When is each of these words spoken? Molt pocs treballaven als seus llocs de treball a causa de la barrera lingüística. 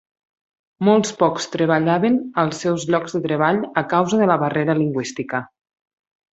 Molt 0.87 1.11
pocs 1.19 1.45
treballaven 1.57 2.17
als 2.45 2.63
seus 2.65 2.87
llocs 2.93 3.15
de 3.19 3.23
treball 3.29 3.63
a 3.85 3.87
causa 3.95 4.23
de 4.25 4.31
la 4.35 4.41
barrera 4.47 4.81
lingüística. 4.85 5.47